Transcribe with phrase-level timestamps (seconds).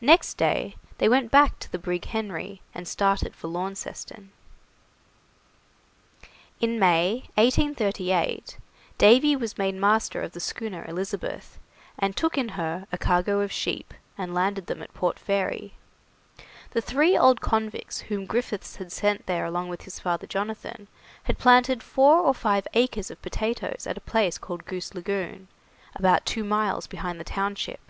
[0.00, 4.32] Next day they went back to the brig 'Henry', and started for Launceston.
[6.60, 8.58] In May, 1838,
[8.98, 11.60] Davy was made master of the schooner 'Elizabeth',
[11.96, 15.74] and took in her a cargo of sheep, and landed them at Port Fairy.
[16.72, 20.88] The three old convicts whom Griffiths had sent there along with his father Jonathan,
[21.22, 25.46] had planted four or five acres of potatoes at a place called Goose Lagoon,
[25.94, 27.88] about two miles behind the township.